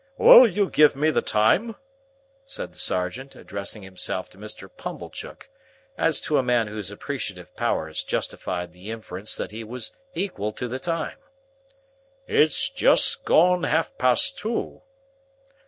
[0.17, 1.75] "Would you give me the time?"
[2.43, 4.67] said the sergeant, addressing himself to Mr.
[4.67, 5.47] Pumblechook,
[5.95, 10.67] as to a man whose appreciative powers justified the inference that he was equal to
[10.67, 11.19] the time.
[12.25, 14.81] "It's just gone half past two."